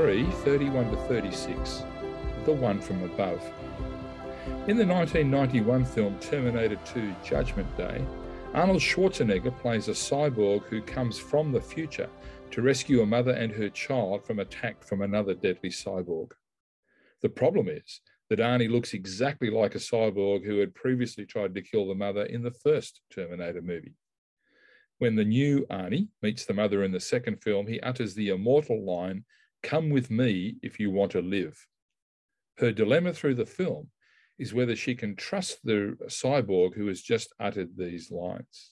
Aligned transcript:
3 0.00 0.24
31 0.24 0.90
to 0.90 0.96
36, 1.08 1.84
The 2.46 2.52
One 2.54 2.80
from 2.80 3.02
Above. 3.02 3.44
In 4.66 4.78
the 4.78 4.86
1991 4.86 5.84
film 5.84 6.18
Terminator 6.20 6.76
2 6.86 7.14
Judgment 7.22 7.76
Day, 7.76 8.02
Arnold 8.54 8.80
Schwarzenegger 8.80 9.54
plays 9.58 9.88
a 9.88 9.90
cyborg 9.90 10.64
who 10.64 10.80
comes 10.80 11.18
from 11.18 11.52
the 11.52 11.60
future 11.60 12.08
to 12.50 12.62
rescue 12.62 13.02
a 13.02 13.06
mother 13.06 13.32
and 13.32 13.52
her 13.52 13.68
child 13.68 14.24
from 14.24 14.38
attack 14.38 14.82
from 14.82 15.02
another 15.02 15.34
deadly 15.34 15.68
cyborg. 15.68 16.30
The 17.20 17.28
problem 17.28 17.68
is 17.68 18.00
that 18.30 18.38
Arnie 18.38 18.70
looks 18.70 18.94
exactly 18.94 19.50
like 19.50 19.74
a 19.74 19.78
cyborg 19.78 20.46
who 20.46 20.60
had 20.60 20.74
previously 20.74 21.26
tried 21.26 21.54
to 21.56 21.60
kill 21.60 21.86
the 21.86 21.94
mother 21.94 22.24
in 22.24 22.42
the 22.42 22.52
first 22.52 23.02
Terminator 23.14 23.60
movie. 23.60 23.96
When 24.96 25.14
the 25.14 25.26
new 25.26 25.66
Arnie 25.70 26.08
meets 26.22 26.46
the 26.46 26.54
mother 26.54 26.84
in 26.84 26.92
the 26.92 27.00
second 27.00 27.42
film, 27.42 27.66
he 27.66 27.80
utters 27.80 28.14
the 28.14 28.30
immortal 28.30 28.82
line, 28.82 29.26
Come 29.62 29.90
with 29.90 30.10
me 30.10 30.56
if 30.62 30.80
you 30.80 30.90
want 30.90 31.12
to 31.12 31.20
live. 31.20 31.66
Her 32.58 32.72
dilemma 32.72 33.12
through 33.12 33.36
the 33.36 33.46
film 33.46 33.88
is 34.38 34.54
whether 34.54 34.74
she 34.74 34.94
can 34.94 35.16
trust 35.16 35.58
the 35.64 35.96
cyborg 36.06 36.74
who 36.74 36.86
has 36.86 37.02
just 37.02 37.32
uttered 37.38 37.76
these 37.76 38.10
lines. 38.10 38.70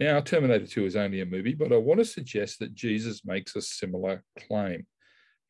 Now, 0.00 0.20
Terminator 0.20 0.66
2 0.66 0.86
is 0.86 0.96
only 0.96 1.20
a 1.20 1.26
movie, 1.26 1.54
but 1.54 1.72
I 1.72 1.76
want 1.76 2.00
to 2.00 2.04
suggest 2.04 2.58
that 2.58 2.74
Jesus 2.74 3.24
makes 3.24 3.54
a 3.54 3.62
similar 3.62 4.24
claim 4.48 4.86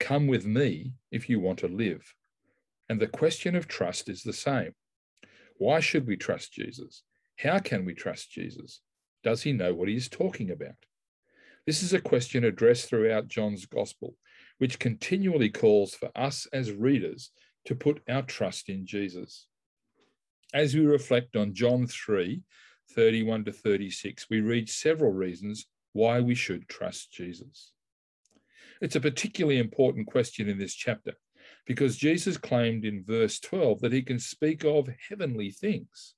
Come 0.01 0.27
with 0.27 0.45
me 0.45 0.95
if 1.12 1.29
you 1.29 1.39
want 1.39 1.61
to 1.61 1.69
live. 1.69 2.03
And 2.89 2.98
the 2.98 3.06
question 3.06 3.55
of 3.55 3.69
trust 3.69 4.09
is 4.09 4.23
the 4.23 4.33
same. 4.33 4.73
Why 5.59 5.79
should 5.79 6.09
we 6.09 6.17
trust 6.17 6.53
Jesus? 6.53 7.05
How 7.39 7.61
can 7.61 7.84
we 7.84 7.95
trust 7.95 8.33
Jesus? 8.33 8.81
Does 9.23 9.42
he 9.42 9.53
know 9.53 9.73
what 9.73 9.89
he 9.89 9.95
is 9.95 10.09
talking 10.09 10.51
about? 10.51 10.75
This 11.66 11.83
is 11.83 11.92
a 11.92 12.00
question 12.00 12.45
addressed 12.45 12.89
throughout 12.89 13.28
John's 13.28 13.67
Gospel, 13.67 14.17
which 14.59 14.81
continually 14.81 15.48
calls 15.48 15.95
for 15.95 16.11
us 16.17 16.48
as 16.53 16.73
readers 16.73 17.31
to 17.67 17.77
put 17.77 18.03
our 18.09 18.23
trust 18.23 18.69
in 18.69 18.84
Jesus. 18.84 19.47
As 20.53 20.75
we 20.75 20.81
reflect 20.81 21.37
on 21.37 21.55
John 21.55 21.87
3 21.87 22.42
31 22.95 23.45
to 23.45 23.53
36, 23.53 24.27
we 24.28 24.41
read 24.41 24.69
several 24.69 25.12
reasons 25.12 25.67
why 25.92 26.20
we 26.20 26.34
should 26.34 26.69
trust 26.69 27.12
Jesus. 27.12 27.72
It's 28.81 28.97
a 28.97 29.00
particularly 29.00 29.59
important 29.59 30.09
question 30.09 30.48
in 30.48 30.59
this 30.59 30.75
chapter 30.75 31.15
because 31.65 31.97
Jesus 31.97 32.37
claimed 32.37 32.84
in 32.84 33.05
verse 33.05 33.39
12 33.39 33.81
that 33.81 33.92
he 33.92 34.03
can 34.03 34.19
speak 34.19 34.65
of 34.65 34.89
heavenly 35.09 35.50
things. 35.50 36.15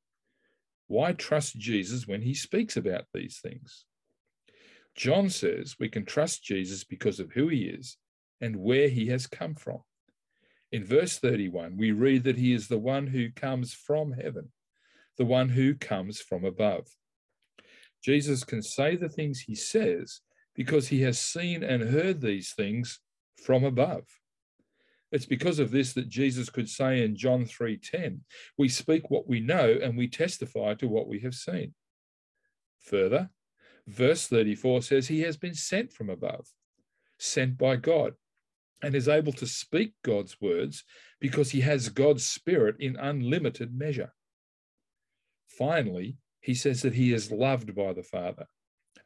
Why 0.87 1.13
trust 1.13 1.59
Jesus 1.59 2.07
when 2.07 2.23
he 2.23 2.35
speaks 2.35 2.77
about 2.77 3.05
these 3.13 3.39
things? 3.41 3.85
John 4.95 5.29
says 5.29 5.77
we 5.79 5.89
can 5.89 6.05
trust 6.05 6.45
Jesus 6.45 6.85
because 6.85 7.21
of 7.21 7.33
who 7.33 7.49
he 7.49 7.65
is 7.65 7.97
and 8.41 8.57
where 8.57 8.89
he 8.89 9.09
has 9.09 9.27
come 9.27 9.55
from. 9.55 9.81
In 10.71 10.85
verse 10.85 11.19
31, 11.19 11.77
we 11.77 11.93
read 11.93 12.25
that 12.25 12.39
he 12.39 12.53
is 12.53 12.69
the 12.69 12.79
one 12.79 13.07
who 13.07 13.31
comes 13.31 13.73
from 13.73 14.13
heaven, 14.13 14.51
the 15.19 15.25
one 15.25 15.49
who 15.49 15.75
comes 15.75 16.21
from 16.21 16.45
above. 16.45 16.87
Jesus 18.03 18.45
can 18.45 18.63
say 18.63 18.97
the 18.97 19.09
things 19.09 19.41
he 19.41 19.55
says 19.55 20.21
because 20.55 20.89
he 20.89 21.03
has 21.03 21.19
seen 21.19 21.63
and 21.63 21.83
heard 21.83 22.21
these 22.21 22.53
things 22.53 23.01
from 23.43 23.65
above. 23.65 24.05
It's 25.11 25.27
because 25.27 25.59
of 25.59 25.71
this 25.71 25.93
that 25.93 26.09
Jesus 26.09 26.51
could 26.51 26.69
say 26.69 27.05
in 27.05 27.15
John 27.15 27.47
3:10, 27.47 28.25
"We 28.59 28.69
speak 28.69 29.11
what 29.11 29.29
we 29.29 29.41
know 29.41 29.79
and 29.81 29.97
we 29.97 30.09
testify 30.09 30.75
to 30.75 30.89
what 30.89 31.07
we 31.07 31.21
have 31.21 31.35
seen." 31.35 31.75
Further, 32.81 33.31
verse 33.87 34.27
34 34.27 34.83
says 34.83 35.09
he 35.09 35.21
has 35.21 35.37
been 35.37 35.55
sent 35.55 35.93
from 35.93 36.11
above, 36.11 36.47
sent 37.19 37.59
by 37.59 37.77
God, 37.77 38.15
and 38.83 38.95
is 38.95 39.09
able 39.09 39.33
to 39.33 39.47
speak 39.47 39.95
God's 40.03 40.41
words 40.41 40.85
because 41.21 41.51
he 41.51 41.61
has 41.63 41.89
God's 41.89 42.25
spirit 42.25 42.77
in 42.79 42.97
unlimited 42.97 43.77
measure. 43.77 44.13
Finally, 45.47 46.17
he 46.41 46.55
says 46.55 46.83
that 46.83 46.95
he 46.95 47.13
is 47.13 47.33
loved 47.33 47.75
by 47.75 47.93
the 47.93 48.03
Father, 48.03 48.47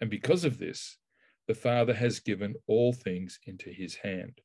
and 0.01 0.11
because 0.11 0.45
of 0.45 0.59
this, 0.59 0.99
the 1.47 1.55
Father 1.55 1.95
has 1.95 2.21
given 2.21 2.55
all 2.67 2.93
things 2.93 3.39
into 3.47 3.71
his 3.71 3.97
hand. 3.97 4.41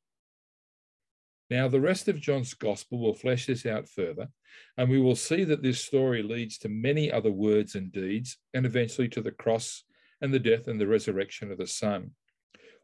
Now, 1.50 1.68
the 1.68 1.80
rest 1.80 2.08
of 2.08 2.20
John's 2.20 2.54
gospel 2.54 2.98
will 2.98 3.14
flesh 3.14 3.46
this 3.46 3.66
out 3.66 3.88
further, 3.88 4.28
and 4.76 4.88
we 4.88 5.00
will 5.00 5.16
see 5.16 5.44
that 5.44 5.62
this 5.62 5.80
story 5.80 6.22
leads 6.22 6.56
to 6.58 6.68
many 6.68 7.12
other 7.12 7.30
words 7.30 7.74
and 7.74 7.92
deeds, 7.92 8.38
and 8.54 8.64
eventually 8.64 9.08
to 9.08 9.20
the 9.20 9.30
cross 9.30 9.84
and 10.24 10.32
the 10.32 10.38
death 10.38 10.68
and 10.68 10.80
the 10.80 10.86
resurrection 10.86 11.52
of 11.52 11.58
the 11.58 11.66
Son. 11.66 12.12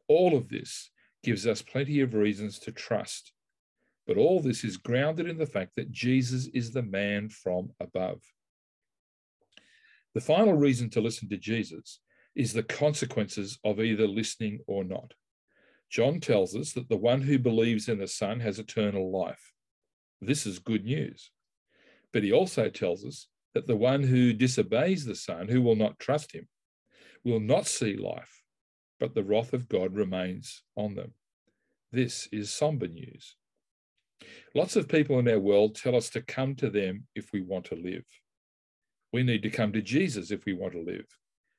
All 0.08 0.36
of 0.36 0.50
this 0.50 0.90
gives 1.24 1.46
us 1.46 1.62
plenty 1.62 2.02
of 2.02 2.12
reasons 2.12 2.58
to 2.60 2.70
trust. 2.70 3.32
But 4.06 4.18
all 4.18 4.40
this 4.40 4.62
is 4.62 4.76
grounded 4.76 5.26
in 5.26 5.38
the 5.38 5.46
fact 5.46 5.72
that 5.76 5.90
Jesus 5.90 6.48
is 6.52 6.70
the 6.70 6.82
man 6.82 7.30
from 7.30 7.70
above. 7.80 8.20
The 10.14 10.20
final 10.20 10.52
reason 10.52 10.90
to 10.90 11.00
listen 11.00 11.30
to 11.30 11.38
Jesus 11.38 12.00
is 12.36 12.52
the 12.52 12.62
consequences 12.62 13.58
of 13.64 13.80
either 13.80 14.06
listening 14.06 14.60
or 14.66 14.84
not. 14.84 15.14
John 15.88 16.20
tells 16.20 16.54
us 16.54 16.72
that 16.72 16.90
the 16.90 16.96
one 16.98 17.22
who 17.22 17.38
believes 17.38 17.88
in 17.88 17.98
the 17.98 18.06
Son 18.06 18.40
has 18.40 18.58
eternal 18.58 19.10
life. 19.10 19.52
This 20.20 20.44
is 20.44 20.58
good 20.58 20.84
news. 20.84 21.30
But 22.12 22.22
he 22.22 22.32
also 22.32 22.68
tells 22.68 23.02
us 23.02 23.28
that 23.54 23.66
the 23.66 23.76
one 23.76 24.02
who 24.02 24.34
disobeys 24.34 25.06
the 25.06 25.14
Son, 25.14 25.48
who 25.48 25.62
will 25.62 25.76
not 25.76 25.98
trust 25.98 26.32
him, 26.32 26.46
will 27.24 27.40
not 27.40 27.66
see 27.66 27.96
life, 27.96 28.42
but 28.98 29.14
the 29.14 29.24
wrath 29.24 29.52
of 29.52 29.68
God 29.68 29.94
remains 29.94 30.62
on 30.76 30.94
them. 30.94 31.12
This 31.92 32.28
is 32.32 32.52
somber 32.52 32.86
news. 32.86 33.36
Lots 34.54 34.76
of 34.76 34.88
people 34.88 35.18
in 35.18 35.28
our 35.28 35.38
world 35.38 35.74
tell 35.74 35.96
us 35.96 36.10
to 36.10 36.22
come 36.22 36.54
to 36.56 36.70
them 36.70 37.06
if 37.14 37.32
we 37.32 37.40
want 37.40 37.64
to 37.66 37.74
live. 37.74 38.04
We 39.12 39.22
need 39.22 39.42
to 39.42 39.50
come 39.50 39.72
to 39.72 39.82
Jesus 39.82 40.30
if 40.30 40.44
we 40.44 40.52
want 40.52 40.72
to 40.74 40.82
live. 40.82 41.06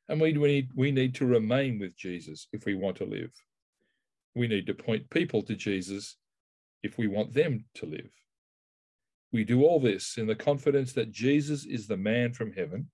And 0.10 0.20
we, 0.20 0.34
need, 0.34 0.70
we 0.76 0.92
need 0.92 1.16
to 1.16 1.26
remain 1.26 1.80
with 1.80 1.96
Jesus 1.96 2.48
if 2.54 2.66
we 2.66 2.76
want 2.76 2.98
to 2.98 3.06
live. 3.06 3.32
We 4.36 4.48
need 4.48 4.68
to 4.68 4.74
point 4.74 5.10
people 5.10 5.42
to 5.44 5.56
Jesus 5.56 6.18
if 6.84 6.98
we 6.98 7.08
want 7.08 7.34
them 7.34 7.66
to 7.76 7.86
live. 7.86 8.12
We 9.34 9.44
do 9.44 9.64
all 9.64 9.80
this 9.80 10.18
in 10.18 10.28
the 10.28 10.36
confidence 10.36 10.94
that 10.94 11.12
Jesus 11.12 11.66
is 11.66 11.88
the 11.88 11.98
man 11.98 12.34
from 12.34 12.52
heaven 12.52 12.88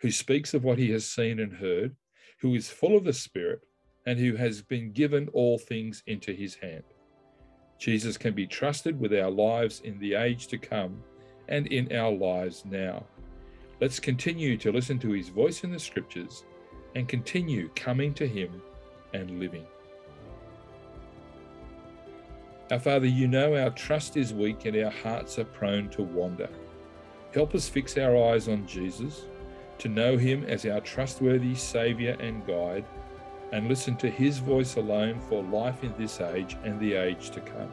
who 0.00 0.10
speaks 0.10 0.54
of 0.54 0.64
what 0.64 0.78
he 0.78 0.90
has 0.90 1.08
seen 1.08 1.40
and 1.40 1.52
heard, 1.52 1.96
who 2.40 2.54
is 2.54 2.70
full 2.70 2.96
of 2.96 3.04
the 3.04 3.12
Spirit, 3.12 3.60
and 4.06 4.18
who 4.18 4.36
has 4.36 4.62
been 4.62 4.92
given 4.92 5.28
all 5.32 5.58
things 5.58 6.02
into 6.06 6.32
his 6.32 6.54
hand. 6.54 6.84
Jesus 7.78 8.16
can 8.16 8.34
be 8.34 8.46
trusted 8.46 8.98
with 8.98 9.12
our 9.12 9.30
lives 9.30 9.80
in 9.84 9.98
the 9.98 10.14
age 10.14 10.46
to 10.48 10.58
come 10.58 11.02
and 11.48 11.66
in 11.68 11.92
our 11.92 12.10
lives 12.10 12.64
now. 12.64 13.04
Let's 13.80 14.00
continue 14.00 14.56
to 14.58 14.72
listen 14.72 14.98
to 15.00 15.12
his 15.12 15.28
voice 15.28 15.62
in 15.62 15.70
the 15.70 15.78
scriptures 15.78 16.44
and 16.94 17.08
continue 17.08 17.68
coming 17.76 18.12
to 18.14 18.26
him 18.26 18.60
and 19.14 19.38
living. 19.38 19.66
Our 22.70 22.78
Father, 22.78 23.06
you 23.06 23.28
know 23.28 23.54
our 23.54 23.70
trust 23.70 24.16
is 24.16 24.34
weak 24.34 24.66
and 24.66 24.76
our 24.76 24.90
hearts 24.90 25.38
are 25.38 25.44
prone 25.44 25.88
to 25.90 26.02
wander. 26.02 26.50
Help 27.32 27.54
us 27.54 27.68
fix 27.68 27.96
our 27.96 28.30
eyes 28.30 28.48
on 28.48 28.66
Jesus, 28.66 29.26
to 29.78 29.88
know 29.88 30.16
him 30.16 30.44
as 30.44 30.66
our 30.66 30.80
trustworthy 30.80 31.54
Saviour 31.54 32.16
and 32.20 32.46
guide, 32.46 32.84
and 33.52 33.68
listen 33.68 33.96
to 33.96 34.10
his 34.10 34.38
voice 34.38 34.76
alone 34.76 35.20
for 35.28 35.42
life 35.42 35.82
in 35.82 35.94
this 35.98 36.20
age 36.20 36.56
and 36.64 36.78
the 36.80 36.94
age 36.94 37.30
to 37.30 37.40
come. 37.40 37.72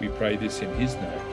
We 0.00 0.08
pray 0.08 0.36
this 0.36 0.60
in 0.60 0.74
his 0.74 0.94
name. 0.96 1.26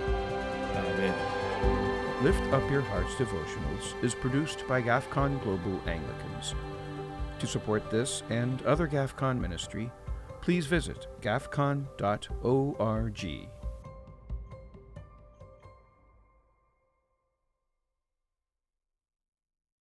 Amen. 0.76 2.24
Lift 2.24 2.42
Up 2.54 2.70
Your 2.70 2.82
Hearts 2.82 3.16
devotionals 3.16 4.04
is 4.04 4.14
produced 4.14 4.68
by 4.68 4.82
GAFCON 4.82 5.42
Global 5.42 5.80
Anglicans. 5.88 6.54
To 7.40 7.48
support 7.48 7.90
this 7.90 8.24
and 8.30 8.62
other 8.64 8.88
GAFCON 8.88 9.40
ministry, 9.40 9.90
please 10.42 10.66
visit 10.66 11.08
gafcon.org. 11.22 11.90